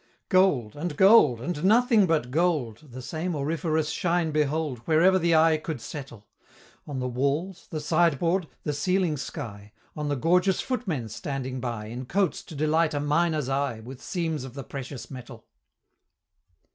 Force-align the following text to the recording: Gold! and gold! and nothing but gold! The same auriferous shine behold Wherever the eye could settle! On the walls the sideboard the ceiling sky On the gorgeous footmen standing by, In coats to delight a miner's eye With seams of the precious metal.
Gold! 0.29 0.75
and 0.75 0.97
gold! 0.97 1.39
and 1.41 1.63
nothing 1.63 2.07
but 2.07 2.31
gold! 2.31 2.87
The 2.91 3.03
same 3.03 3.35
auriferous 3.35 3.89
shine 3.91 4.31
behold 4.31 4.79
Wherever 4.87 5.19
the 5.19 5.35
eye 5.35 5.57
could 5.57 5.79
settle! 5.79 6.25
On 6.87 6.97
the 6.97 7.07
walls 7.07 7.67
the 7.69 7.79
sideboard 7.79 8.47
the 8.63 8.73
ceiling 8.73 9.15
sky 9.15 9.73
On 9.95 10.09
the 10.09 10.15
gorgeous 10.15 10.59
footmen 10.59 11.07
standing 11.07 11.59
by, 11.59 11.85
In 11.85 12.07
coats 12.07 12.41
to 12.45 12.55
delight 12.55 12.95
a 12.95 12.99
miner's 12.99 13.47
eye 13.47 13.79
With 13.79 14.01
seams 14.01 14.43
of 14.43 14.55
the 14.55 14.63
precious 14.63 15.11
metal. 15.11 15.45